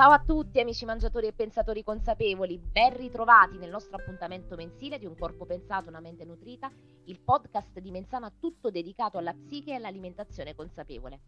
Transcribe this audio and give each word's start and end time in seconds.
Ciao 0.00 0.12
a 0.12 0.24
tutti 0.24 0.58
amici 0.58 0.86
mangiatori 0.86 1.26
e 1.26 1.34
pensatori 1.34 1.84
consapevoli, 1.84 2.58
ben 2.58 2.96
ritrovati 2.96 3.58
nel 3.58 3.68
nostro 3.68 3.98
appuntamento 3.98 4.56
mensile 4.56 4.98
di 4.98 5.04
Un 5.04 5.14
corpo 5.14 5.44
pensato, 5.44 5.90
una 5.90 6.00
mente 6.00 6.24
nutrita, 6.24 6.72
il 7.04 7.20
podcast 7.20 7.78
di 7.80 7.90
Menzana 7.90 8.32
tutto 8.40 8.70
dedicato 8.70 9.18
alla 9.18 9.34
psiche 9.34 9.72
e 9.72 9.74
all'alimentazione 9.74 10.54
consapevole. 10.54 11.20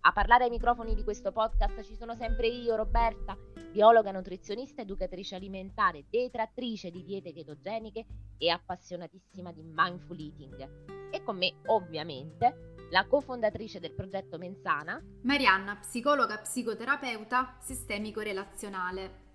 A 0.00 0.12
parlare 0.12 0.44
ai 0.44 0.50
microfoni 0.50 0.94
di 0.94 1.02
questo 1.02 1.32
podcast 1.32 1.82
ci 1.82 1.96
sono 1.96 2.14
sempre 2.14 2.48
io, 2.48 2.76
Roberta, 2.76 3.34
biologa, 3.72 4.12
nutrizionista, 4.12 4.82
educatrice 4.82 5.36
alimentare, 5.36 6.04
detrattrice 6.10 6.90
di 6.90 7.02
diete 7.02 7.32
ketogeniche 7.32 8.04
e 8.36 8.50
appassionatissima 8.50 9.50
di 9.50 9.62
mindful 9.64 10.20
eating. 10.20 11.08
E 11.10 11.22
con 11.22 11.38
me, 11.38 11.54
ovviamente, 11.68 12.74
la 12.90 13.06
cofondatrice 13.06 13.78
del 13.78 13.92
progetto 13.92 14.36
Menzana, 14.36 15.00
Marianna, 15.22 15.76
psicologa 15.76 16.38
psicoterapeuta 16.38 17.56
sistemico-relazionale. 17.60 19.28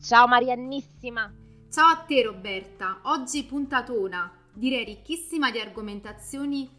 Ciao 0.00 0.28
Mariannissima! 0.28 1.34
Ciao 1.68 1.88
a 1.88 2.04
te 2.04 2.22
Roberta, 2.22 3.00
oggi 3.04 3.44
puntatona, 3.44 4.32
direi 4.52 4.84
ricchissima 4.84 5.50
di 5.50 5.58
argomentazioni 5.58 6.70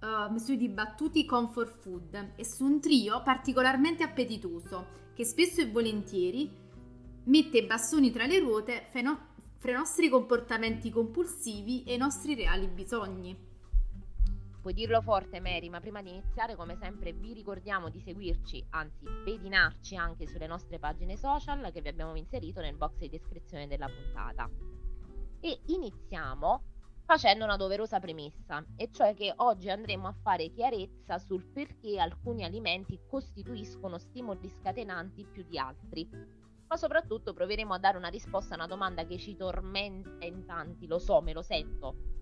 uh, 0.00 0.36
sui 0.38 0.56
dibattuti 0.56 1.26
comfort 1.26 1.78
food 1.78 2.32
e 2.36 2.44
su 2.44 2.64
un 2.64 2.80
trio 2.80 3.22
particolarmente 3.22 4.02
appetitoso 4.02 5.02
che 5.14 5.24
spesso 5.26 5.60
e 5.60 5.70
volentieri 5.70 6.50
mette 7.24 7.58
i 7.58 7.66
bastoni 7.66 8.10
tra 8.10 8.24
le 8.24 8.38
ruote 8.38 8.86
fra 8.88 9.70
i 9.70 9.74
nostri 9.74 10.08
comportamenti 10.08 10.90
compulsivi 10.90 11.84
e 11.84 11.94
i 11.94 11.98
nostri 11.98 12.34
reali 12.34 12.66
bisogni. 12.66 13.52
Puoi 14.64 14.76
dirlo 14.76 15.02
forte 15.02 15.40
Mary, 15.40 15.68
ma 15.68 15.78
prima 15.78 16.00
di 16.00 16.08
iniziare 16.08 16.56
come 16.56 16.74
sempre 16.76 17.12
vi 17.12 17.34
ricordiamo 17.34 17.90
di 17.90 18.00
seguirci, 18.00 18.64
anzi 18.70 19.04
pedinarci 19.22 19.94
anche 19.94 20.26
sulle 20.26 20.46
nostre 20.46 20.78
pagine 20.78 21.18
social 21.18 21.70
che 21.70 21.82
vi 21.82 21.88
abbiamo 21.88 22.14
inserito 22.14 22.62
nel 22.62 22.74
box 22.74 22.96
di 22.96 23.10
descrizione 23.10 23.66
della 23.66 23.90
puntata. 23.90 24.48
E 25.40 25.60
iniziamo 25.66 26.62
facendo 27.04 27.44
una 27.44 27.58
doverosa 27.58 28.00
premessa, 28.00 28.64
e 28.74 28.90
cioè 28.90 29.12
che 29.12 29.34
oggi 29.36 29.68
andremo 29.68 30.08
a 30.08 30.16
fare 30.22 30.48
chiarezza 30.48 31.18
sul 31.18 31.44
perché 31.44 32.00
alcuni 32.00 32.42
alimenti 32.42 32.98
costituiscono 33.06 33.98
stimoli 33.98 34.48
scatenanti 34.48 35.26
più 35.26 35.44
di 35.44 35.58
altri. 35.58 36.08
Ma 36.68 36.76
soprattutto 36.78 37.34
proveremo 37.34 37.74
a 37.74 37.78
dare 37.78 37.98
una 37.98 38.08
risposta 38.08 38.54
a 38.54 38.56
una 38.56 38.66
domanda 38.66 39.04
che 39.04 39.18
ci 39.18 39.36
tormenta 39.36 40.24
in 40.24 40.46
tanti, 40.46 40.86
lo 40.86 40.98
so, 40.98 41.20
me 41.20 41.34
lo 41.34 41.42
sento, 41.42 42.14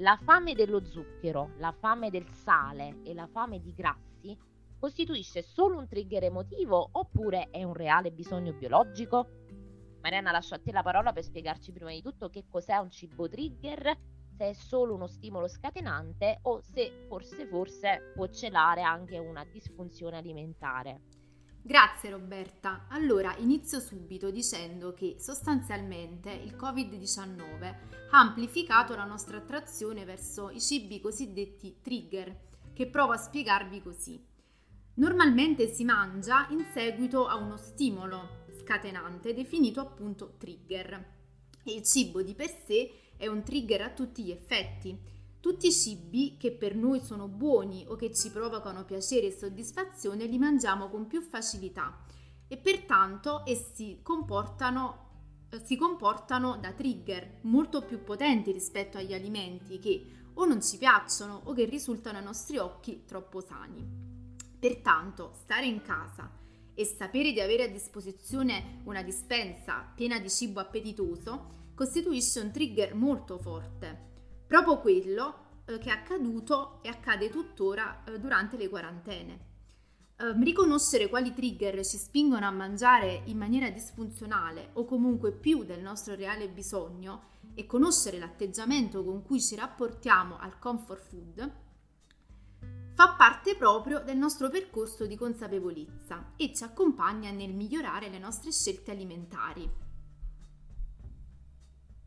la 0.00 0.18
fame 0.22 0.54
dello 0.54 0.82
zucchero, 0.82 1.52
la 1.58 1.72
fame 1.72 2.08
del 2.08 2.26
sale 2.30 3.00
e 3.02 3.12
la 3.12 3.26
fame 3.26 3.60
di 3.60 3.74
grassi 3.74 4.36
costituisce 4.78 5.42
solo 5.42 5.76
un 5.76 5.86
trigger 5.86 6.24
emotivo 6.24 6.88
oppure 6.92 7.48
è 7.50 7.62
un 7.64 7.74
reale 7.74 8.10
bisogno 8.10 8.54
biologico? 8.54 9.28
Marianna, 10.00 10.30
lascio 10.30 10.54
a 10.54 10.58
te 10.58 10.72
la 10.72 10.82
parola 10.82 11.12
per 11.12 11.22
spiegarci 11.22 11.72
prima 11.72 11.90
di 11.90 12.00
tutto 12.00 12.30
che 12.30 12.46
cos'è 12.48 12.76
un 12.76 12.90
cibo 12.90 13.28
trigger, 13.28 13.94
se 14.38 14.48
è 14.48 14.52
solo 14.54 14.94
uno 14.94 15.06
stimolo 15.06 15.46
scatenante 15.48 16.38
o 16.42 16.62
se 16.62 17.04
forse 17.06 17.46
forse 17.46 18.12
può 18.14 18.26
celare 18.28 18.80
anche 18.80 19.18
una 19.18 19.44
disfunzione 19.44 20.16
alimentare. 20.16 21.19
Grazie 21.62 22.10
Roberta. 22.10 22.86
Allora 22.88 23.36
inizio 23.36 23.80
subito 23.80 24.30
dicendo 24.30 24.94
che 24.94 25.16
sostanzialmente 25.18 26.30
il 26.30 26.56
Covid-19 26.56 27.76
ha 28.10 28.18
amplificato 28.18 28.96
la 28.96 29.04
nostra 29.04 29.36
attrazione 29.36 30.06
verso 30.06 30.48
i 30.50 30.60
cibi 30.60 31.00
cosiddetti 31.00 31.76
trigger, 31.82 32.34
che 32.72 32.86
provo 32.86 33.12
a 33.12 33.18
spiegarvi 33.18 33.82
così. 33.82 34.24
Normalmente 34.94 35.68
si 35.68 35.84
mangia 35.84 36.46
in 36.48 36.64
seguito 36.72 37.26
a 37.26 37.36
uno 37.36 37.58
stimolo 37.58 38.38
scatenante 38.58 39.34
definito 39.34 39.80
appunto 39.80 40.36
trigger 40.38 41.18
e 41.62 41.74
il 41.74 41.82
cibo 41.82 42.22
di 42.22 42.34
per 42.34 42.48
sé 42.66 42.90
è 43.16 43.26
un 43.26 43.42
trigger 43.42 43.82
a 43.82 43.90
tutti 43.90 44.24
gli 44.24 44.30
effetti 44.30 44.98
tutti 45.40 45.68
i 45.68 45.72
cibi 45.72 46.36
che 46.38 46.52
per 46.52 46.76
noi 46.76 47.00
sono 47.00 47.26
buoni 47.26 47.84
o 47.88 47.96
che 47.96 48.14
ci 48.14 48.30
provocano 48.30 48.84
piacere 48.84 49.28
e 49.28 49.36
soddisfazione 49.36 50.26
li 50.26 50.38
mangiamo 50.38 50.88
con 50.88 51.06
più 51.06 51.22
facilità 51.22 51.98
e 52.46 52.58
pertanto 52.58 53.42
essi 53.46 54.00
comportano, 54.02 55.46
eh, 55.50 55.60
si 55.64 55.76
comportano 55.76 56.58
da 56.58 56.72
trigger 56.72 57.38
molto 57.42 57.82
più 57.82 58.02
potenti 58.04 58.52
rispetto 58.52 58.98
agli 58.98 59.14
alimenti 59.14 59.78
che 59.78 60.06
o 60.34 60.44
non 60.44 60.62
ci 60.62 60.76
piacciono 60.76 61.40
o 61.44 61.52
che 61.54 61.64
risultano 61.64 62.18
ai 62.18 62.24
nostri 62.24 62.58
occhi 62.58 63.04
troppo 63.06 63.40
sani. 63.40 64.08
Pertanto 64.58 65.32
stare 65.42 65.66
in 65.66 65.80
casa 65.80 66.30
e 66.74 66.84
sapere 66.84 67.32
di 67.32 67.40
avere 67.40 67.64
a 67.64 67.68
disposizione 67.68 68.82
una 68.84 69.02
dispensa 69.02 69.90
piena 69.94 70.18
di 70.18 70.28
cibo 70.28 70.60
appetitoso 70.60 71.72
costituisce 71.74 72.40
un 72.40 72.50
trigger 72.50 72.94
molto 72.94 73.38
forte 73.38 74.08
Proprio 74.50 74.80
quello 74.80 75.62
eh, 75.64 75.78
che 75.78 75.90
è 75.90 75.92
accaduto 75.92 76.80
e 76.82 76.88
accade 76.88 77.30
tuttora 77.30 78.02
eh, 78.02 78.18
durante 78.18 78.56
le 78.56 78.68
quarantene. 78.68 79.40
Eh, 80.16 80.32
riconoscere 80.42 81.08
quali 81.08 81.32
trigger 81.32 81.86
ci 81.86 81.96
spingono 81.96 82.44
a 82.44 82.50
mangiare 82.50 83.22
in 83.26 83.38
maniera 83.38 83.70
disfunzionale 83.70 84.70
o 84.72 84.86
comunque 84.86 85.30
più 85.30 85.62
del 85.62 85.80
nostro 85.80 86.16
reale 86.16 86.48
bisogno 86.48 87.28
e 87.54 87.64
conoscere 87.64 88.18
l'atteggiamento 88.18 89.04
con 89.04 89.22
cui 89.22 89.40
ci 89.40 89.54
rapportiamo 89.54 90.36
al 90.36 90.58
comfort 90.58 91.00
food 91.00 91.52
fa 92.94 93.14
parte 93.14 93.54
proprio 93.54 94.00
del 94.00 94.16
nostro 94.16 94.50
percorso 94.50 95.06
di 95.06 95.14
consapevolezza 95.14 96.32
e 96.34 96.52
ci 96.52 96.64
accompagna 96.64 97.30
nel 97.30 97.54
migliorare 97.54 98.08
le 98.08 98.18
nostre 98.18 98.50
scelte 98.50 98.90
alimentari. 98.90 99.89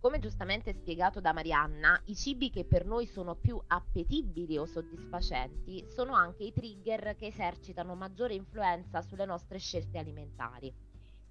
Come 0.04 0.20
giustamente 0.20 0.74
spiegato 0.74 1.22
da 1.22 1.32
Marianna, 1.32 1.98
i 2.08 2.16
cibi 2.18 2.50
che 2.50 2.66
per 2.66 2.86
noi 2.86 3.06
sono 3.06 3.36
più 3.36 3.58
appetibili 3.68 4.58
o 4.58 4.66
soddisfacenti 4.66 5.86
sono 5.88 6.14
anche 6.14 6.44
i 6.44 6.52
trigger 6.52 7.16
che 7.16 7.28
esercitano 7.28 7.96
maggiore 7.96 8.34
influenza 8.34 9.02
sulle 9.02 9.24
nostre 9.24 9.60
scelte 9.60 10.00
alimentari. 10.00 10.74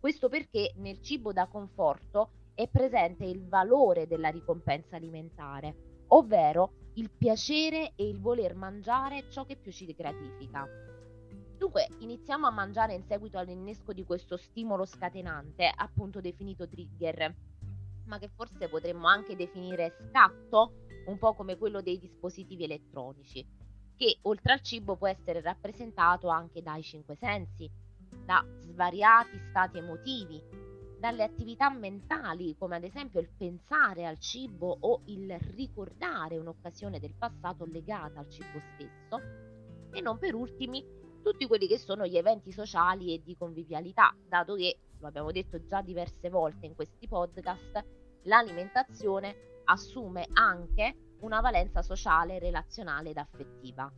Questo 0.01 0.31
perché 0.31 0.73
nel 0.77 1.03
cibo 1.03 1.35
da 1.35 1.49
conforto 1.49 2.31
è 2.55 2.67
presente 2.67 3.27
il 3.27 3.47
valore 3.47 4.07
della 4.07 4.31
ricompensa 4.31 4.97
alimentare, 4.97 6.05
ovvero 6.07 6.73
il 6.95 7.11
piacere 7.11 7.93
e 7.95 8.09
il 8.09 8.21
voler 8.21 8.55
mangiare 8.55 9.29
ciò 9.29 9.45
che 9.45 9.57
più 9.57 9.71
ci 9.71 9.85
gratifica. 9.93 10.67
Dunque, 11.59 11.89
iniziamo 11.99 12.47
a 12.47 12.51
mangiare 12.51 12.95
in 12.95 13.05
seguito 13.05 13.37
all'innesco 13.37 13.93
di 13.93 14.03
questo 14.07 14.39
stimolo 14.39 14.87
scatenante, 14.87 15.71
appunto 15.77 16.23
definito 16.23 16.67
trigger 16.67 17.52
ma 18.07 18.19
che 18.19 18.29
forse 18.29 18.69
potremmo 18.69 19.07
anche 19.07 19.37
definire 19.37 19.97
scatto, 20.09 20.87
un 21.07 21.19
po' 21.19 21.35
come 21.35 21.57
quello 21.57 21.81
dei 21.81 21.99
dispositivi 21.99 22.65
elettronici, 22.65 23.45
che 23.97 24.19
oltre 24.23 24.53
al 24.53 24.63
cibo 24.63 24.97
può 24.97 25.09
essere 25.09 25.41
rappresentato 25.41 26.29
anche 26.29 26.63
dai 26.63 26.83
cinque 26.83 27.17
sensi, 27.17 27.71
da 28.25 28.45
svariati 28.61 29.39
stati 29.51 29.79
emotivi, 29.79 30.43
dalle 30.99 31.25
attività 31.25 31.69
mentali, 31.69 32.55
come 32.57 32.77
ad 32.77 32.85
esempio 32.85 33.19
il 33.19 33.29
pensare 33.37 34.07
al 34.07 34.21
cibo 34.21 34.77
o 34.81 35.03
il 35.07 35.37
ricordare 35.57 36.39
un'occasione 36.39 37.01
del 37.01 37.15
passato 37.15 37.65
legata 37.65 38.21
al 38.21 38.31
cibo 38.31 38.61
stesso, 38.75 39.21
e 39.93 40.01
non 40.01 40.19
per 40.19 40.35
ultimi 40.35 40.85
tutti 41.23 41.47
quelli 41.47 41.67
che 41.67 41.79
sono 41.79 42.07
gli 42.07 42.17
eventi 42.17 42.53
sociali 42.53 43.15
e 43.15 43.23
di 43.23 43.37
convivialità, 43.37 44.15
dato 44.29 44.55
che, 44.55 44.79
lo 44.99 45.07
abbiamo 45.07 45.33
detto 45.33 45.65
già 45.65 45.81
diverse 45.81 46.29
volte 46.29 46.67
in 46.67 46.75
questi 46.75 47.09
podcast, 47.09 47.85
l'alimentazione 48.23 49.63
assume 49.65 50.29
anche 50.33 51.17
una 51.21 51.41
valenza 51.41 51.83
sociale, 51.83 52.39
relazionale 52.39 53.11
ed 53.11 53.17
affettiva. 53.17 53.91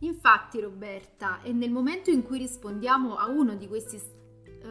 Infatti 0.00 0.60
Roberta, 0.60 1.42
e 1.42 1.52
nel 1.52 1.70
momento 1.70 2.10
in 2.10 2.22
cui 2.22 2.38
rispondiamo 2.38 3.16
a 3.16 3.28
uno 3.28 3.56
di 3.56 3.66
questi, 3.66 3.96
uh, 3.96 4.68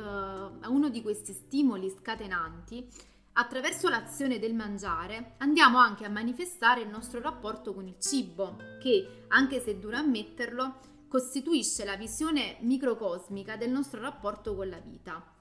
a 0.61 0.69
uno 0.69 0.89
di 0.89 1.01
questi 1.01 1.33
stimoli 1.33 1.89
scatenanti, 1.89 2.87
attraverso 3.33 3.89
l'azione 3.89 4.39
del 4.39 4.55
mangiare 4.55 5.35
andiamo 5.39 5.77
anche 5.77 6.05
a 6.05 6.09
manifestare 6.09 6.81
il 6.81 6.87
nostro 6.87 7.19
rapporto 7.19 7.73
con 7.73 7.87
il 7.87 7.99
cibo, 7.99 8.55
che, 8.79 9.25
anche 9.27 9.59
se 9.59 9.77
dura 9.77 9.99
ammetterlo, 9.99 10.79
costituisce 11.07 11.85
la 11.85 11.95
visione 11.95 12.57
microcosmica 12.61 13.55
del 13.55 13.71
nostro 13.71 14.01
rapporto 14.01 14.55
con 14.55 14.69
la 14.69 14.79
vita 14.79 15.35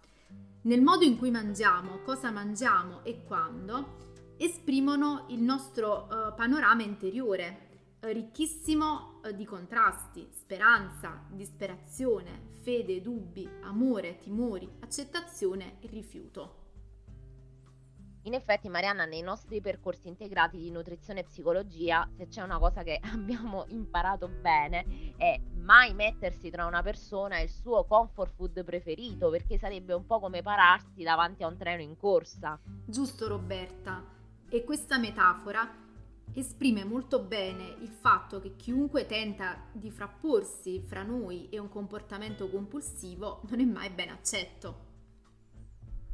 nel 0.67 0.83
modo 0.83 1.05
in 1.05 1.17
cui 1.17 1.31
mangiamo, 1.31 2.01
cosa 2.01 2.33
mangiamo 2.33 3.05
e 3.05 3.23
quando, 3.23 4.35
esprimono 4.37 5.27
il 5.29 5.41
nostro 5.41 6.09
uh, 6.11 6.35
panorama 6.35 6.83
interiore, 6.83 7.97
uh, 8.01 8.09
ricchissimo 8.09 9.21
uh, 9.23 9.31
di 9.31 9.45
contrasti, 9.45 10.29
speranza, 10.33 11.25
disperazione, 11.31 12.55
fede, 12.63 13.01
dubbi, 13.01 13.49
amore, 13.63 14.19
timori, 14.19 14.69
accettazione 14.81 15.77
e 15.79 15.87
rifiuto. 15.87 16.65
In 18.27 18.35
effetti, 18.35 18.69
Marianna, 18.69 19.05
nei 19.05 19.23
nostri 19.23 19.61
percorsi 19.61 20.09
integrati 20.09 20.59
di 20.59 20.73
nutrizione 20.73 21.21
e 21.21 21.25
psicologia, 21.25 22.09
se 22.17 22.27
c'è 22.27 22.43
una 22.43 22.59
cosa 22.59 22.83
che 22.83 22.99
abbiamo 23.13 23.67
imparato 23.69 24.27
bene 24.27 25.15
è 25.17 25.41
mai 25.61 25.95
mettersi 25.95 26.51
tra 26.51 26.67
una 26.67 26.83
persona 26.83 27.39
e 27.39 27.45
il 27.45 27.51
suo 27.51 27.85
comfort 27.85 28.35
food 28.35 28.65
preferito, 28.65 29.31
perché 29.31 29.59
sarebbe 29.59 29.95
un 29.95 30.07
po' 30.07 30.19
come 30.19 30.43
pararsi 30.43 31.05
davanti 31.05 31.45
a 31.45 31.47
un 31.47 31.57
treno 31.57 31.83
in 31.83 31.97
corsa. 31.97 32.59
Giusto 32.85 33.29
Roberta. 33.29 34.03
E 34.49 34.65
questa 34.65 34.99
metafora 34.99 35.85
esprime 36.33 36.85
molto 36.85 37.21
bene 37.21 37.77
il 37.81 37.91
fatto 37.91 38.41
che 38.41 38.57
chiunque 38.57 39.07
tenta 39.07 39.67
di 39.71 39.91
frapporsi 39.93 40.81
fra 40.81 41.05
noi 41.05 41.49
e 41.49 41.61
un 41.61 41.69
comportamento 41.69 42.49
compulsivo 42.49 43.43
non 43.49 43.61
è 43.61 43.65
mai 43.65 43.91
ben 43.91 44.09
accetto. 44.09 44.86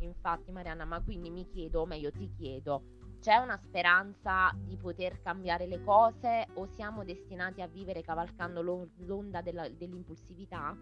Infatti 0.05 0.51
Marianna, 0.51 0.85
ma 0.85 1.01
quindi 1.01 1.31
mi 1.31 1.47
chiedo, 1.47 1.81
o 1.81 1.87
meglio 1.87 2.11
ti 2.11 2.31
chiedo, 2.37 2.83
c'è 3.21 3.37
una 3.37 3.57
speranza 3.57 4.53
di 4.57 4.77
poter 4.77 5.23
cambiare 5.23 5.67
le 5.67 5.83
cose 5.83 6.49
o 6.55 6.67
siamo 6.67 7.05
destinati 7.05 7.63
a 7.63 7.69
vivere 7.69 8.03
cavalcando 8.03 8.63
l'onda 8.63 9.41
della, 9.41 9.69
dell'impulsività? 9.69 10.77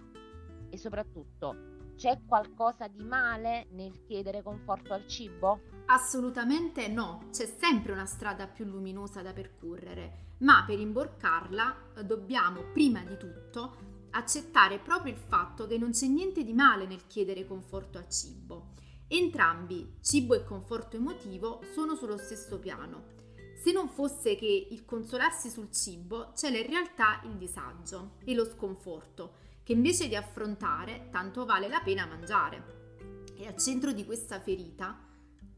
E 0.71 0.79
soprattutto, 0.79 1.79
c'è 1.97 2.19
qualcosa 2.27 2.89
di 2.89 3.05
male 3.05 3.67
nel 3.73 4.01
chiedere 4.07 4.43
conforto 4.43 4.95
al 4.95 5.07
cibo? 5.07 5.61
Assolutamente 5.87 6.89
no, 6.89 7.27
c'è 7.31 7.45
sempre 7.45 7.93
una 7.93 8.07
strada 8.07 8.47
più 8.47 8.65
luminosa 8.65 9.21
da 9.21 9.35
percorrere, 9.35 10.37
ma 10.39 10.65
per 10.67 10.79
imborcarla 10.79 11.77
eh, 11.97 12.05
dobbiamo 12.05 12.63
prima 12.73 13.05
di 13.05 13.19
tutto 13.19 13.89
accettare 14.13 14.79
proprio 14.79 15.13
il 15.13 15.19
fatto 15.19 15.67
che 15.67 15.77
non 15.77 15.91
c'è 15.91 16.07
niente 16.07 16.43
di 16.43 16.55
male 16.55 16.87
nel 16.87 17.07
chiedere 17.07 17.47
conforto 17.47 17.99
al 17.99 18.09
cibo. 18.09 18.73
Entrambi, 19.13 19.97
cibo 20.01 20.37
e 20.37 20.45
conforto 20.45 20.95
emotivo, 20.95 21.63
sono 21.75 21.97
sullo 21.97 22.17
stesso 22.17 22.61
piano. 22.61 23.19
Se 23.61 23.73
non 23.73 23.89
fosse 23.89 24.37
che 24.37 24.69
il 24.71 24.85
consolarsi 24.85 25.51
sul 25.51 25.73
cibo, 25.73 26.31
c'è 26.33 26.57
in 26.57 26.65
realtà 26.65 27.21
il 27.25 27.37
disagio 27.37 28.13
e 28.25 28.35
lo 28.35 28.45
sconforto, 28.45 29.33
che 29.65 29.73
invece 29.73 30.07
di 30.07 30.15
affrontare, 30.15 31.09
tanto 31.11 31.45
vale 31.45 31.67
la 31.67 31.81
pena 31.81 32.07
mangiare. 32.07 33.25
E 33.35 33.49
al 33.49 33.57
centro 33.57 33.91
di 33.91 34.05
questa 34.05 34.39
ferita 34.39 34.97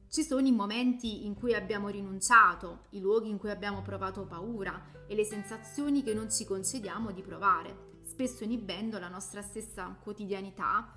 ci 0.08 0.22
sono 0.22 0.46
i 0.46 0.52
momenti 0.52 1.26
in 1.26 1.34
cui 1.34 1.52
abbiamo 1.52 1.90
rinunciato, 1.90 2.84
i 2.92 3.00
luoghi 3.00 3.28
in 3.28 3.36
cui 3.36 3.50
abbiamo 3.50 3.82
provato 3.82 4.24
paura 4.24 5.04
e 5.06 5.14
le 5.14 5.24
sensazioni 5.24 6.02
che 6.02 6.14
non 6.14 6.30
ci 6.30 6.46
concediamo 6.46 7.10
di 7.10 7.20
provare, 7.20 8.00
spesso 8.04 8.44
inibendo 8.44 8.98
la 8.98 9.08
nostra 9.08 9.42
stessa 9.42 9.94
quotidianità 10.02 10.90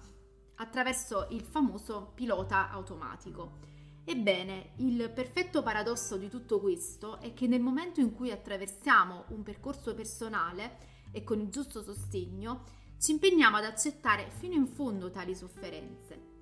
attraverso 0.55 1.27
il 1.31 1.41
famoso 1.41 2.11
pilota 2.13 2.69
automatico. 2.69 3.59
Ebbene, 4.03 4.73
il 4.77 5.11
perfetto 5.13 5.63
paradosso 5.63 6.17
di 6.17 6.29
tutto 6.29 6.59
questo 6.59 7.19
è 7.19 7.33
che 7.33 7.47
nel 7.47 7.61
momento 7.61 7.99
in 7.99 8.13
cui 8.13 8.31
attraversiamo 8.31 9.25
un 9.29 9.41
percorso 9.41 9.95
personale 9.95 10.93
e 11.11 11.23
con 11.23 11.39
il 11.39 11.49
giusto 11.49 11.81
sostegno, 11.81 12.63
ci 12.99 13.11
impegniamo 13.11 13.57
ad 13.57 13.65
accettare 13.65 14.29
fino 14.29 14.53
in 14.53 14.67
fondo 14.67 15.09
tali 15.09 15.35
sofferenze. 15.35 16.33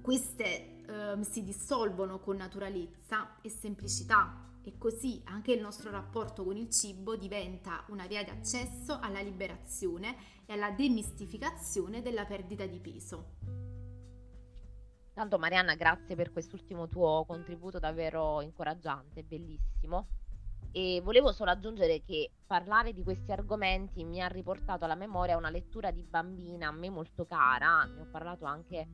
Queste 0.00 0.82
eh, 0.84 1.18
si 1.22 1.44
dissolvono 1.44 2.18
con 2.18 2.36
naturalezza 2.36 3.40
e 3.40 3.50
semplicità 3.50 4.51
e 4.64 4.78
così 4.78 5.20
anche 5.24 5.52
il 5.52 5.60
nostro 5.60 5.90
rapporto 5.90 6.44
con 6.44 6.56
il 6.56 6.70
cibo 6.70 7.16
diventa 7.16 7.84
una 7.88 8.06
via 8.06 8.24
d'accesso 8.24 8.98
alla 9.00 9.20
liberazione 9.20 10.16
e 10.46 10.52
alla 10.52 10.70
demistificazione 10.70 12.02
della 12.02 12.24
perdita 12.24 12.66
di 12.66 12.78
peso. 12.80 13.34
Tanto 15.14 15.38
Marianna, 15.38 15.74
grazie 15.74 16.16
per 16.16 16.32
quest'ultimo 16.32 16.88
tuo 16.88 17.24
contributo 17.26 17.78
davvero 17.78 18.40
incoraggiante, 18.40 19.22
bellissimo. 19.22 20.08
E 20.74 21.02
volevo 21.04 21.32
solo 21.32 21.50
aggiungere 21.50 22.02
che 22.02 22.30
parlare 22.46 22.94
di 22.94 23.02
questi 23.02 23.30
argomenti 23.30 24.04
mi 24.04 24.22
ha 24.22 24.28
riportato 24.28 24.86
alla 24.86 24.94
memoria 24.94 25.36
una 25.36 25.50
lettura 25.50 25.90
di 25.90 26.02
bambina 26.02 26.68
a 26.68 26.72
me 26.72 26.88
molto 26.88 27.26
cara, 27.26 27.84
ne 27.84 28.00
ho 28.00 28.08
parlato 28.10 28.46
anche 28.46 28.88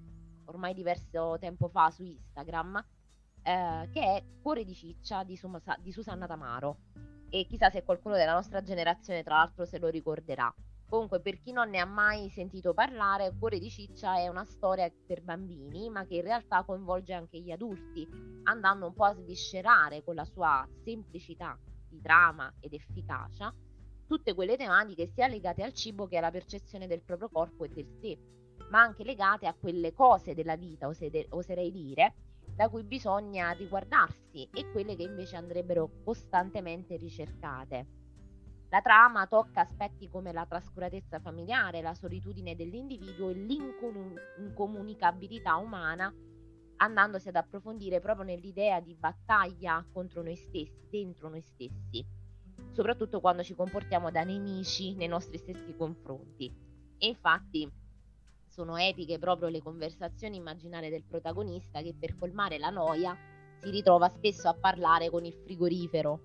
ormai 0.46 0.74
diverso 0.74 1.36
tempo 1.38 1.68
fa 1.68 1.90
su 1.90 2.02
Instagram, 2.02 2.84
eh, 3.42 3.88
che 3.92 4.00
è 4.00 4.24
Cuore 4.40 4.64
di 4.64 4.74
ciccia 4.74 5.24
di, 5.24 5.36
Sum- 5.36 5.60
di 5.80 5.92
Susanna 5.92 6.26
Tamaro. 6.26 6.78
E 7.30 7.46
chissà 7.46 7.70
se 7.70 7.82
qualcuno 7.82 8.16
della 8.16 8.32
nostra 8.32 8.62
generazione, 8.62 9.22
tra 9.22 9.36
l'altro, 9.36 9.64
se 9.64 9.78
lo 9.78 9.88
ricorderà. 9.88 10.52
Comunque, 10.88 11.20
per 11.20 11.38
chi 11.40 11.52
non 11.52 11.68
ne 11.68 11.78
ha 11.78 11.84
mai 11.84 12.30
sentito 12.30 12.72
parlare, 12.72 13.34
Cuore 13.38 13.58
di 13.58 13.68
Ciccia 13.68 14.16
è 14.16 14.28
una 14.28 14.44
storia 14.44 14.90
per 15.06 15.22
bambini, 15.22 15.90
ma 15.90 16.06
che 16.06 16.16
in 16.16 16.22
realtà 16.22 16.64
coinvolge 16.64 17.12
anche 17.12 17.38
gli 17.38 17.50
adulti, 17.50 18.08
andando 18.44 18.86
un 18.86 18.94
po' 18.94 19.04
a 19.04 19.14
sviscerare 19.14 20.02
con 20.02 20.14
la 20.14 20.24
sua 20.24 20.66
semplicità 20.82 21.58
di 21.88 22.00
trama 22.00 22.50
ed 22.60 22.72
efficacia 22.72 23.54
tutte 24.08 24.32
quelle 24.34 24.56
tematiche 24.56 25.06
sia 25.06 25.28
legate 25.28 25.62
al 25.62 25.74
cibo 25.74 26.06
che 26.06 26.16
alla 26.16 26.30
percezione 26.30 26.86
del 26.86 27.02
proprio 27.02 27.28
corpo 27.28 27.64
e 27.64 27.68
del 27.68 27.86
sé, 28.00 28.18
ma 28.70 28.80
anche 28.80 29.04
legate 29.04 29.46
a 29.46 29.54
quelle 29.54 29.92
cose 29.92 30.34
della 30.34 30.56
vita, 30.56 30.88
oserei 30.88 31.70
dire, 31.70 32.14
da 32.54 32.68
cui 32.68 32.84
bisogna 32.84 33.52
riguardarsi 33.52 34.46
e 34.52 34.70
quelle 34.70 34.94
che 34.96 35.04
invece 35.04 35.36
andrebbero 35.36 36.02
costantemente 36.04 36.96
ricercate. 36.96 37.86
La 38.70 38.82
trama 38.82 39.26
tocca 39.26 39.62
aspetti 39.62 40.08
come 40.08 40.30
la 40.32 40.44
trascuratezza 40.44 41.20
familiare, 41.20 41.80
la 41.80 41.94
solitudine 41.94 42.54
dell'individuo 42.54 43.30
e 43.30 43.34
l'incomunicabilità 43.34 45.56
umana, 45.56 46.14
andandosi 46.76 47.28
ad 47.28 47.36
approfondire 47.36 48.00
proprio 48.00 48.26
nell'idea 48.26 48.80
di 48.80 48.94
battaglia 48.94 49.82
contro 49.90 50.22
noi 50.22 50.36
stessi, 50.36 50.86
dentro 50.90 51.30
noi 51.30 51.40
stessi, 51.40 52.04
soprattutto 52.72 53.20
quando 53.20 53.42
ci 53.42 53.54
comportiamo 53.54 54.10
da 54.10 54.22
nemici 54.22 54.94
nei 54.94 55.08
nostri 55.08 55.38
stessi 55.38 55.74
confronti. 55.74 56.54
E 56.98 57.06
infatti 57.06 57.66
sono 58.58 58.76
epiche 58.76 59.20
proprio 59.20 59.48
le 59.48 59.62
conversazioni 59.62 60.36
immaginarie 60.36 60.90
del 60.90 61.04
protagonista 61.04 61.80
che 61.80 61.94
per 61.96 62.16
colmare 62.16 62.58
la 62.58 62.70
noia 62.70 63.16
si 63.60 63.70
ritrova 63.70 64.08
spesso 64.08 64.48
a 64.48 64.54
parlare 64.54 65.10
con 65.10 65.24
il 65.24 65.32
frigorifero. 65.32 66.20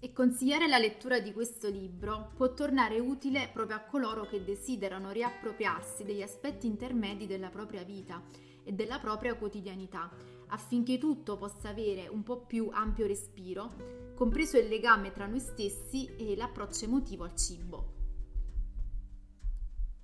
E 0.00 0.12
consigliare 0.12 0.66
la 0.66 0.78
lettura 0.78 1.20
di 1.20 1.32
questo 1.32 1.68
libro 1.68 2.32
può 2.34 2.52
tornare 2.54 2.98
utile 2.98 3.50
proprio 3.52 3.76
a 3.76 3.84
coloro 3.84 4.26
che 4.26 4.42
desiderano 4.42 5.12
riappropriarsi 5.12 6.02
degli 6.02 6.22
aspetti 6.22 6.66
intermedi 6.66 7.28
della 7.28 7.50
propria 7.50 7.84
vita 7.84 8.20
e 8.64 8.72
della 8.72 8.98
propria 8.98 9.36
quotidianità, 9.36 10.10
affinché 10.48 10.98
tutto 10.98 11.36
possa 11.36 11.68
avere 11.68 12.08
un 12.08 12.24
po' 12.24 12.44
più 12.46 12.68
ampio 12.72 13.06
respiro, 13.06 13.70
compreso 14.16 14.58
il 14.58 14.66
legame 14.66 15.12
tra 15.12 15.26
noi 15.26 15.38
stessi 15.38 16.06
e 16.16 16.34
l'approccio 16.34 16.86
emotivo 16.86 17.22
al 17.22 17.36
cibo. 17.36 17.92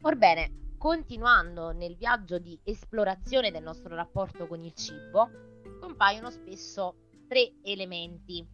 Orbene, 0.03 0.66
continuando 0.77 1.73
nel 1.73 1.97
viaggio 1.97 2.39
di 2.39 2.59
esplorazione 2.63 3.51
del 3.51 3.63
nostro 3.63 3.95
rapporto 3.95 4.47
con 4.47 4.63
il 4.63 4.73
cibo, 4.75 5.29
compaiono 5.81 6.31
spesso 6.31 6.97
tre 7.27 7.55
elementi, 7.63 8.47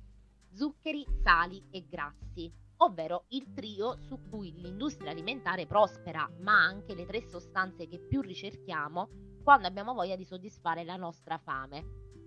zuccheri, 0.53 1.05
sali 1.23 1.63
e 1.71 1.87
grassi, 1.89 2.53
ovvero 2.79 3.25
il 3.29 3.53
trio 3.53 3.97
su 3.97 4.21
cui 4.29 4.53
l'industria 4.55 5.11
alimentare 5.11 5.67
prospera, 5.67 6.29
ma 6.41 6.63
anche 6.63 6.95
le 6.95 7.07
tre 7.07 7.23
sostanze 7.23 7.87
che 7.87 7.99
più 7.99 8.21
ricerchiamo 8.21 9.09
quando 9.43 9.67
abbiamo 9.67 9.93
voglia 9.93 10.17
di 10.17 10.25
soddisfare 10.25 10.85
la 10.85 10.97
nostra 10.97 11.39
fame, 11.39 11.85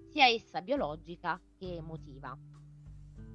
sia 0.09 0.27
essa 0.27 0.61
biologica 0.61 1.41
che 1.57 1.75
emotiva. 1.75 2.37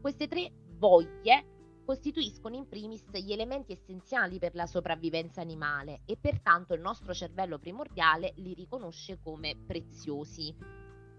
Queste 0.01 0.29
tre 0.29 0.53
voglie 0.77 1.60
costituiscono 1.85 2.57
in 2.57 2.69
primis 2.69 3.05
gli 3.11 3.33
elementi 3.33 3.73
essenziali 3.73 4.39
per 4.39 4.55
la 4.55 4.67
sopravvivenza 4.67 5.41
animale 5.41 6.03
e 6.05 6.17
pertanto 6.17 6.75
il 6.75 6.81
nostro 6.81 7.13
cervello 7.15 7.59
primordiale 7.59 8.33
li 8.37 8.55
riconosce 8.55 9.19
come 9.23 9.57
preziosi. 9.57 10.55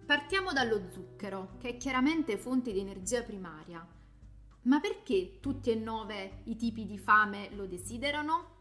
Partiamo 0.06 0.52
dallo 0.52 0.90
zucchero, 0.90 1.58
che 1.58 1.70
è 1.70 1.78
chiaramente 1.78 2.38
fonte 2.38 2.72
di 2.72 2.80
energia 2.80 3.24
primaria. 3.24 3.86
Ma 4.64 4.80
perché 4.80 5.40
tutti 5.40 5.72
e 5.72 5.76
nove 5.76 6.42
i 6.46 6.56
tipi 6.56 6.86
di 6.86 6.98
fame 6.98 7.50
lo 7.56 7.66
desiderano? 7.66 8.60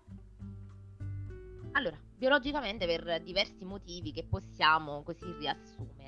Allora, 1.73 1.99
biologicamente 2.16 2.87
per 2.87 3.23
diversi 3.23 3.64
motivi 3.64 4.12
che 4.12 4.25
possiamo 4.25 5.02
così 5.02 5.30
riassumere. 5.38 6.00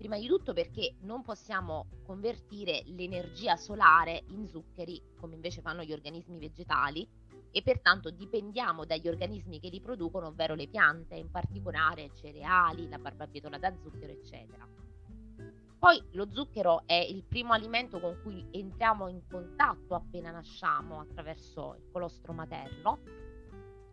Prima 0.00 0.16
di 0.16 0.26
tutto 0.26 0.54
perché 0.54 0.94
non 1.02 1.20
possiamo 1.20 1.88
convertire 2.06 2.84
l'energia 2.86 3.56
solare 3.56 4.24
in 4.28 4.48
zuccheri 4.48 4.98
come 5.18 5.34
invece 5.34 5.60
fanno 5.60 5.82
gli 5.82 5.92
organismi 5.92 6.38
vegetali 6.38 7.06
e 7.50 7.60
pertanto 7.60 8.08
dipendiamo 8.08 8.86
dagli 8.86 9.08
organismi 9.08 9.60
che 9.60 9.68
li 9.68 9.82
producono, 9.82 10.28
ovvero 10.28 10.54
le 10.54 10.68
piante, 10.68 11.16
in 11.16 11.30
particolare 11.30 12.12
cereali, 12.14 12.88
la 12.88 12.96
barbabietola 12.96 13.58
da 13.58 13.76
zucchero, 13.76 14.10
eccetera. 14.10 14.66
Poi 15.78 16.02
lo 16.12 16.30
zucchero 16.30 16.84
è 16.86 16.94
il 16.94 17.22
primo 17.22 17.52
alimento 17.52 18.00
con 18.00 18.20
cui 18.22 18.48
entriamo 18.52 19.06
in 19.08 19.20
contatto 19.28 19.94
appena 19.94 20.30
nasciamo 20.30 21.00
attraverso 21.00 21.74
il 21.74 21.90
colostro 21.92 22.32
materno 22.32 23.00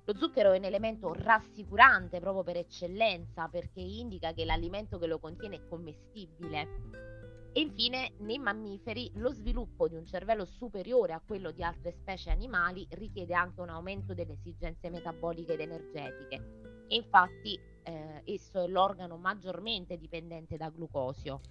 Lo 0.07 0.15
zucchero 0.15 0.53
è 0.53 0.57
un 0.57 0.63
elemento 0.63 1.11
rassicurante 1.13 2.21
proprio 2.21 2.41
per 2.41 2.55
eccellenza 2.55 3.49
perché 3.49 3.81
indica 3.81 4.31
che 4.31 4.45
l'alimento 4.45 4.97
che 4.97 5.05
lo 5.05 5.19
contiene 5.19 5.57
è 5.57 5.67
commestibile. 5.67 7.49
E 7.51 7.59
infine, 7.59 8.13
nei 8.19 8.39
mammiferi, 8.39 9.11
lo 9.15 9.33
sviluppo 9.33 9.89
di 9.89 9.95
un 9.95 10.05
cervello 10.05 10.45
superiore 10.45 11.11
a 11.11 11.19
quello 11.19 11.51
di 11.51 11.61
altre 11.61 11.91
specie 11.91 12.29
animali 12.29 12.87
richiede 12.91 13.33
anche 13.33 13.59
un 13.59 13.67
aumento 13.67 14.13
delle 14.13 14.31
esigenze 14.31 14.89
metaboliche 14.89 15.53
ed 15.53 15.59
energetiche. 15.59 16.85
E 16.87 16.95
infatti 16.95 17.59
eh, 17.83 18.21
esso 18.23 18.63
è 18.63 18.67
l'organo 18.67 19.17
maggiormente 19.17 19.97
dipendente 19.97 20.55
da 20.55 20.69
glucosio. 20.69 21.41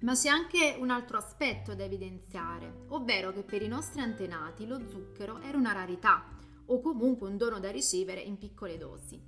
Ma 0.00 0.14
c'è 0.14 0.30
anche 0.30 0.74
un 0.78 0.88
altro 0.88 1.18
aspetto 1.18 1.74
da 1.74 1.84
evidenziare, 1.84 2.86
ovvero 2.88 3.30
che 3.30 3.42
per 3.42 3.60
i 3.60 3.68
nostri 3.68 4.00
antenati 4.00 4.66
lo 4.66 4.88
zucchero 4.88 5.42
era 5.42 5.58
una 5.58 5.72
rarità 5.72 6.38
o 6.72 6.80
comunque 6.80 7.28
un 7.28 7.36
dono 7.36 7.60
da 7.60 7.70
ricevere 7.70 8.20
in 8.20 8.38
piccole 8.38 8.76
dosi. 8.76 9.20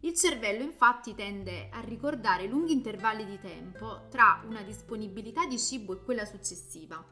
Il 0.00 0.14
cervello 0.14 0.62
infatti 0.62 1.14
tende 1.14 1.68
a 1.70 1.80
ricordare 1.80 2.46
lunghi 2.46 2.72
intervalli 2.72 3.26
di 3.26 3.38
tempo 3.38 4.06
tra 4.08 4.42
una 4.46 4.62
disponibilità 4.62 5.44
di 5.46 5.58
cibo 5.58 5.92
e 5.92 6.02
quella 6.02 6.24
successiva 6.24 7.04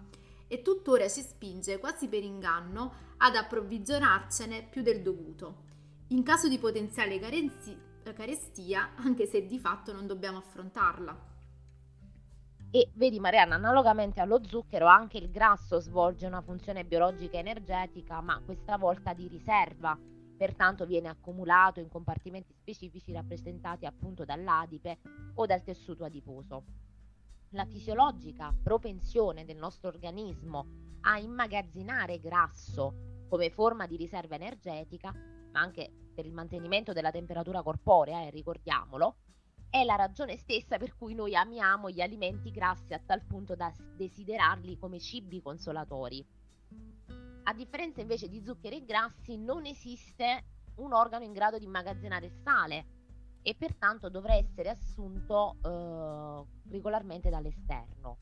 e 0.47 0.63
tuttora 0.63 1.07
ci 1.09 1.21
spinge 1.21 1.79
quasi 1.79 2.09
per 2.09 2.23
inganno 2.23 3.15
ad 3.19 3.37
approvvigionarcene 3.37 4.67
più 4.71 4.81
del 4.81 5.03
dovuto, 5.03 5.67
in 6.09 6.23
caso 6.23 6.49
di 6.49 6.59
potenziale 6.59 7.19
carestia, 7.19 8.95
anche 8.97 9.27
se 9.27 9.45
di 9.45 9.59
fatto 9.59 9.93
non 9.93 10.07
dobbiamo 10.07 10.39
affrontarla. 10.39 11.38
E 12.71 12.91
vedi 12.97 13.19
Marianna, 13.19 13.55
analogamente 13.55 14.21
allo 14.21 14.45
zucchero 14.45 14.85
anche 14.85 15.17
il 15.17 15.31
grasso 15.31 15.81
svolge 15.81 16.27
una 16.27 16.43
funzione 16.43 16.85
biologica 16.85 17.39
energetica, 17.39 18.21
ma 18.21 18.43
questa 18.45 18.77
volta 18.77 19.15
di 19.15 19.27
riserva, 19.27 19.99
pertanto 20.37 20.85
viene 20.85 21.09
accumulato 21.09 21.81
in 21.81 21.89
compartimenti 21.89 22.53
specifici 22.53 23.11
rappresentati 23.11 23.87
appunto 23.87 24.27
dall'adipe 24.27 24.99
o 25.37 25.47
dal 25.47 25.63
tessuto 25.63 26.05
adiposo. 26.05 26.65
La 27.53 27.65
fisiologica 27.65 28.55
propensione 28.63 29.47
del 29.47 29.57
nostro 29.57 29.89
organismo 29.89 30.67
a 31.01 31.19
immagazzinare 31.19 32.21
grasso 32.21 33.25
come 33.29 33.49
forma 33.49 33.87
di 33.87 33.97
riserva 33.97 34.35
energetica, 34.35 35.11
ma 35.53 35.61
anche 35.61 35.91
per 36.15 36.27
il 36.27 36.35
mantenimento 36.35 36.93
della 36.93 37.11
temperatura 37.11 37.63
corporea, 37.63 38.27
eh, 38.27 38.31
ricordiamolo, 38.31 39.17
è 39.71 39.85
la 39.85 39.97
ragione 39.97 40.37
stessa 40.37 40.79
per 40.79 40.97
cui 40.97 41.15
noi 41.15 41.35
amiamo 41.35 41.91
gli 41.91 42.01
alimenti 42.01 42.51
grassi 42.51 42.95
a 42.95 43.01
tal 43.05 43.23
punto 43.23 43.55
da 43.55 43.73
desiderarli 43.97 44.79
come 44.79 44.99
cibi 44.99 45.43
consolatori. 45.43 46.25
A 47.45 47.55
differenza 47.55 48.01
invece 48.01 48.29
di 48.29 48.43
zuccheri 48.45 48.77
e 48.77 48.85
grassi 48.85 49.37
non 49.37 49.67
esiste 49.67 50.45
un 50.77 50.93
organo 50.93 51.25
in 51.25 51.33
grado 51.33 51.59
di 51.59 51.65
immagazzinare 51.65 52.31
sale 52.43 52.87
e 53.43 53.55
pertanto 53.55 54.09
dovrà 54.11 54.35
essere 54.35 54.71
assunto 54.71 55.57
eh, 55.63 56.71
regolarmente 56.71 57.31
dall'esterno. 57.31 58.19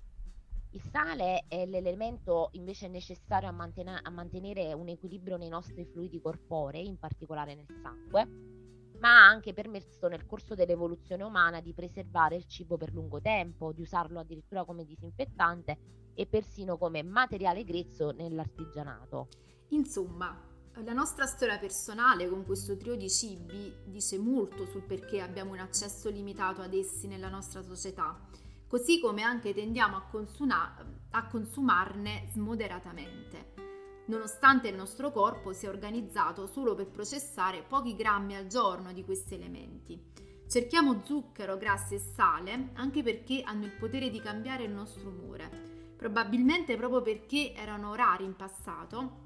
Il 0.70 0.82
sale 0.82 1.44
è 1.48 1.64
l'elemento 1.64 2.50
invece 2.52 2.88
necessario 2.88 3.48
a, 3.48 3.52
manten- 3.52 4.00
a 4.02 4.10
mantenere 4.10 4.72
un 4.72 4.88
equilibrio 4.88 5.36
nei 5.36 5.48
nostri 5.48 5.84
fluidi 5.86 6.20
corporei, 6.20 6.86
in 6.86 6.98
particolare 6.98 7.54
nel 7.54 7.66
sangue, 7.82 8.55
ma 9.00 9.08
ha 9.08 9.26
anche 9.26 9.52
permesso 9.52 10.08
nel 10.08 10.26
corso 10.26 10.54
dell'evoluzione 10.54 11.22
umana 11.22 11.60
di 11.60 11.74
preservare 11.74 12.36
il 12.36 12.46
cibo 12.46 12.76
per 12.76 12.92
lungo 12.92 13.20
tempo, 13.20 13.72
di 13.72 13.82
usarlo 13.82 14.18
addirittura 14.18 14.64
come 14.64 14.84
disinfettante 14.84 15.78
e 16.14 16.26
persino 16.26 16.78
come 16.78 17.02
materiale 17.02 17.64
grezzo 17.64 18.10
nell'artigianato. 18.10 19.28
Insomma, 19.70 20.54
la 20.84 20.92
nostra 20.92 21.26
storia 21.26 21.58
personale 21.58 22.28
con 22.28 22.44
questo 22.44 22.76
trio 22.76 22.96
di 22.96 23.08
cibi 23.08 23.74
dice 23.84 24.18
molto 24.18 24.66
sul 24.66 24.82
perché 24.82 25.20
abbiamo 25.20 25.52
un 25.52 25.58
accesso 25.58 26.10
limitato 26.10 26.60
ad 26.60 26.74
essi 26.74 27.06
nella 27.06 27.28
nostra 27.28 27.62
società, 27.62 28.18
così 28.66 29.00
come 29.00 29.22
anche 29.22 29.54
tendiamo 29.54 29.96
a, 29.96 30.02
consuma- 30.02 30.76
a 31.10 31.26
consumarne 31.26 32.28
smoderatamente 32.32 33.65
nonostante 34.06 34.68
il 34.68 34.76
nostro 34.76 35.10
corpo 35.10 35.52
sia 35.52 35.68
organizzato 35.68 36.46
solo 36.46 36.75
per 36.75 36.88
processare 36.88 37.62
pochi 37.62 37.94
grammi 37.96 38.36
al 38.36 38.46
giorno 38.46 38.92
di 38.92 39.04
questi 39.04 39.34
elementi. 39.34 40.00
Cerchiamo 40.48 41.02
zucchero, 41.04 41.56
grassi 41.56 41.94
e 41.94 41.98
sale 41.98 42.70
anche 42.75 43.02
perché 43.02 43.42
hanno 43.44 43.64
il 43.64 43.72
potere 43.72 44.10
di 44.10 44.20
cambiare 44.20 44.64
il 44.64 44.70
nostro 44.70 45.08
umore, 45.08 45.50
probabilmente 45.96 46.76
proprio 46.76 47.02
perché 47.02 47.52
erano 47.54 47.94
rari 47.94 48.25
in 48.25 48.36
passato 48.36 49.25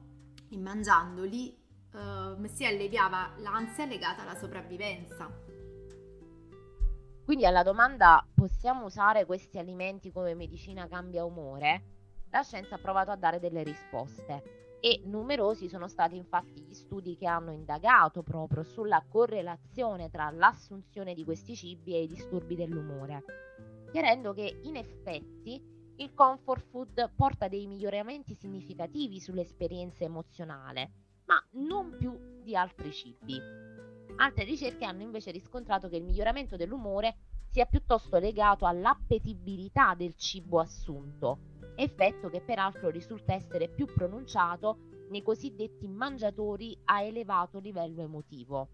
e 0.49 0.57
mangiandoli 0.57 1.59
eh, 1.93 2.49
si 2.49 2.65
alleviava 2.65 3.33
l'ansia 3.39 3.85
legata 3.85 4.23
alla 4.23 4.37
sopravvivenza. 4.37 5.49
Quindi 7.23 7.47
alla 7.47 7.63
domanda 7.63 8.27
possiamo 8.35 8.87
usare 8.87 9.27
questi 9.27 9.59
alimenti 9.59 10.11
come 10.11 10.35
medicina 10.35 10.89
cambia 10.89 11.25
umore? 11.25 11.85
La 12.31 12.43
scienza 12.43 12.77
ha 12.77 12.79
provato 12.79 13.11
a 13.11 13.17
dare 13.17 13.39
delle 13.39 13.63
risposte 13.63 14.61
e 14.81 15.03
numerosi 15.05 15.69
sono 15.69 15.89
stati 15.89 16.17
infatti 16.17 16.63
gli 16.63 16.73
studi 16.75 17.17
che 17.17 17.27
hanno 17.27 17.53
indagato 17.53 18.23
proprio 18.23 18.63
sulla 18.63 19.05
correlazione 19.07 20.09
tra 20.11 20.31
l'assunzione 20.31 21.15
di 21.15 21.23
questi 21.23 21.55
cibi 21.55 21.95
e 21.95 22.03
i 22.03 22.09
disturbi 22.09 22.57
dell'umore, 22.57 23.23
chiarendo 23.93 24.33
che 24.33 24.61
in 24.63 24.77
effetti 24.77 25.63
il 25.97 26.15
comfort 26.15 26.65
food 26.71 27.13
porta 27.15 27.47
dei 27.47 27.67
miglioramenti 27.67 28.35
significativi 28.35 29.21
sull'esperienza 29.21 30.05
emozionale, 30.05 30.91
ma 31.27 31.45
non 31.53 31.95
più 31.99 32.41
di 32.43 32.57
altri 32.57 32.91
cibi. 32.91 33.39
Altre 34.17 34.45
ricerche 34.45 34.87
hanno 34.87 35.03
invece 35.03 35.31
riscontrato 35.31 35.89
che 35.89 35.97
il 35.97 36.05
miglioramento 36.05 36.57
dell'umore 36.57 37.17
sia 37.51 37.67
piuttosto 37.67 38.19
legato 38.19 38.65
all'appetibilità 38.65 39.95
del 39.95 40.15
cibo 40.17 40.59
assunto, 40.59 41.50
effetto 41.77 42.29
che 42.29 42.41
peraltro 42.41 42.91
risulta 42.91 43.35
essere 43.35 43.69
più 43.69 43.87
pronunciato 43.87 44.79
nei 45.11 45.23
cosiddetti 45.23 45.89
mangiatori 45.89 46.79
a 46.85 47.03
elevato 47.03 47.59
livello 47.59 48.03
emotivo. 48.03 48.69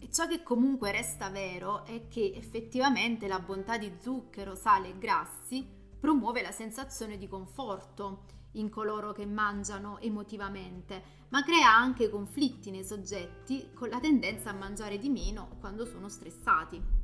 E 0.00 0.10
ciò 0.10 0.26
che 0.26 0.42
comunque 0.42 0.90
resta 0.90 1.28
vero 1.30 1.84
è 1.84 2.08
che 2.08 2.32
effettivamente 2.34 3.28
la 3.28 3.38
bontà 3.38 3.78
di 3.78 3.92
zucchero, 4.00 4.54
sale 4.54 4.88
e 4.88 4.98
grassi 4.98 5.66
promuove 5.98 6.42
la 6.42 6.50
sensazione 6.50 7.18
di 7.18 7.28
conforto 7.28 8.24
in 8.52 8.68
coloro 8.68 9.12
che 9.12 9.24
mangiano 9.24 9.98
emotivamente, 10.00 11.02
ma 11.28 11.42
crea 11.42 11.74
anche 11.74 12.10
conflitti 12.10 12.70
nei 12.70 12.84
soggetti 12.84 13.70
con 13.72 13.88
la 13.88 14.00
tendenza 14.00 14.50
a 14.50 14.54
mangiare 14.54 14.98
di 14.98 15.08
meno 15.08 15.56
quando 15.60 15.86
sono 15.86 16.08
stressati. 16.08 17.01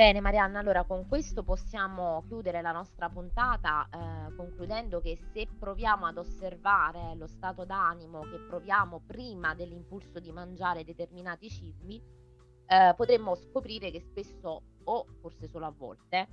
Bene 0.00 0.22
Marianna, 0.22 0.60
allora 0.60 0.84
con 0.84 1.06
questo 1.06 1.42
possiamo 1.42 2.24
chiudere 2.26 2.62
la 2.62 2.72
nostra 2.72 3.10
puntata 3.10 3.86
eh, 3.86 4.34
concludendo 4.34 4.98
che 5.02 5.18
se 5.34 5.46
proviamo 5.58 6.06
ad 6.06 6.16
osservare 6.16 7.14
lo 7.16 7.26
stato 7.26 7.66
d'animo 7.66 8.20
che 8.22 8.38
proviamo 8.38 9.02
prima 9.06 9.54
dell'impulso 9.54 10.18
di 10.18 10.32
mangiare 10.32 10.84
determinati 10.84 11.50
cibi, 11.50 12.02
eh, 12.66 12.94
potremmo 12.96 13.34
scoprire 13.34 13.90
che 13.90 14.00
spesso 14.00 14.62
o 14.84 15.06
forse 15.20 15.46
solo 15.48 15.66
a 15.66 15.74
volte 15.76 16.28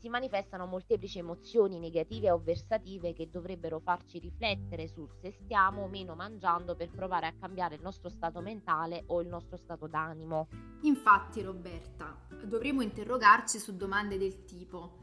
si 0.00 0.08
manifestano 0.08 0.66
molteplici 0.66 1.18
emozioni 1.18 1.78
negative 1.78 2.30
o 2.30 2.38
versative 2.38 3.12
che 3.12 3.28
dovrebbero 3.28 3.80
farci 3.80 4.18
riflettere 4.18 4.88
su 4.88 5.06
se 5.20 5.30
stiamo 5.32 5.82
o 5.82 5.88
meno 5.88 6.14
mangiando 6.14 6.74
per 6.74 6.90
provare 6.90 7.26
a 7.26 7.34
cambiare 7.38 7.74
il 7.74 7.82
nostro 7.82 8.08
stato 8.08 8.40
mentale 8.40 9.02
o 9.08 9.20
il 9.20 9.28
nostro 9.28 9.58
stato 9.58 9.86
d'animo. 9.88 10.48
Infatti, 10.82 11.42
Roberta, 11.42 12.16
dovremmo 12.44 12.82
interrogarci 12.82 13.58
su 13.58 13.76
domande 13.76 14.18
del 14.18 14.44
tipo 14.44 15.00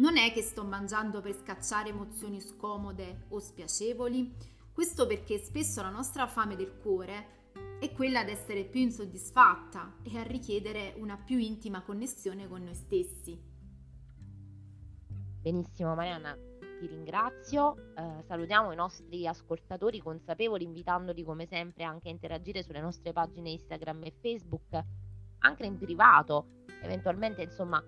non 0.00 0.16
è 0.16 0.32
che 0.32 0.40
sto 0.40 0.64
mangiando 0.64 1.20
per 1.20 1.34
scacciare 1.34 1.90
emozioni 1.90 2.40
scomode 2.40 3.26
o 3.28 3.38
spiacevoli? 3.38 4.34
Questo 4.72 5.06
perché 5.06 5.36
spesso 5.36 5.82
la 5.82 5.90
nostra 5.90 6.26
fame 6.26 6.56
del 6.56 6.78
cuore 6.78 7.48
è 7.78 7.92
quella 7.92 8.20
ad 8.20 8.30
essere 8.30 8.64
più 8.64 8.80
insoddisfatta 8.80 9.96
e 10.02 10.16
a 10.16 10.22
richiedere 10.22 10.94
una 10.96 11.18
più 11.18 11.36
intima 11.36 11.82
connessione 11.82 12.48
con 12.48 12.64
noi 12.64 12.74
stessi. 12.74 13.38
Benissimo 15.42 15.94
Marianna, 15.94 16.34
ti 16.78 16.86
ringrazio. 16.86 17.92
Eh, 17.94 18.22
salutiamo 18.26 18.72
i 18.72 18.76
nostri 18.76 19.26
ascoltatori 19.26 20.00
consapevoli 20.00 20.64
invitandoli 20.64 21.22
come 21.22 21.46
sempre 21.46 21.84
anche 21.84 22.08
a 22.08 22.12
interagire 22.12 22.62
sulle 22.62 22.80
nostre 22.80 23.12
pagine 23.12 23.50
Instagram 23.50 24.04
e 24.04 24.14
Facebook, 24.18 24.84
anche 25.40 25.66
in 25.66 25.76
privato. 25.78 26.64
Eventualmente, 26.82 27.42
insomma, 27.42 27.82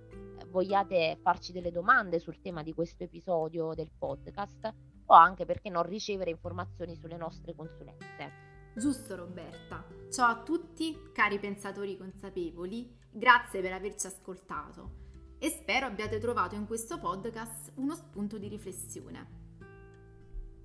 vogliate 0.48 1.18
farci 1.22 1.52
delle 1.52 1.70
domande 1.70 2.18
sul 2.18 2.40
tema 2.40 2.62
di 2.62 2.74
questo 2.74 3.04
episodio 3.04 3.72
del 3.74 3.90
podcast 3.96 4.72
o 5.06 5.14
anche 5.14 5.44
perché 5.44 5.70
non 5.70 5.82
ricevere 5.82 6.30
informazioni 6.30 6.94
sulle 6.94 7.16
nostre 7.16 7.54
consulenze. 7.54 8.50
Giusto 8.74 9.16
Roberta. 9.16 9.84
Ciao 10.10 10.30
a 10.30 10.42
tutti, 10.42 11.10
cari 11.12 11.38
pensatori 11.38 11.96
consapevoli, 11.96 12.94
grazie 13.10 13.60
per 13.60 13.72
averci 13.72 14.06
ascoltato 14.06 15.00
e 15.38 15.48
spero 15.48 15.86
abbiate 15.86 16.18
trovato 16.18 16.54
in 16.54 16.66
questo 16.66 16.98
podcast 16.98 17.72
uno 17.76 17.94
spunto 17.94 18.38
di 18.38 18.48
riflessione. 18.48 19.40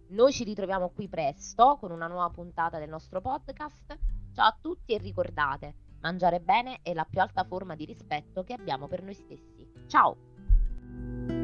Noi 0.10 0.32
ci 0.32 0.44
ritroviamo 0.46 0.90
qui 0.90 1.10
presto 1.10 1.78
con 1.80 1.92
una 1.92 2.08
nuova 2.08 2.30
puntata 2.30 2.80
del 2.80 2.88
nostro 2.88 3.20
podcast. 3.20 3.98
Ciao 4.34 4.48
a 4.48 4.58
tutti 4.62 4.94
e 4.94 5.00
ricordate, 5.00 5.87
mangiare 6.08 6.40
bene 6.40 6.80
è 6.82 6.94
la 6.94 7.06
più 7.10 7.20
alta 7.20 7.44
forma 7.44 7.76
di 7.76 7.84
rispetto 7.84 8.44
che 8.44 8.54
abbiamo 8.54 8.88
per 8.88 9.04
noi 9.04 9.14
stessi. 9.14 9.68
Ciao! 9.88 11.37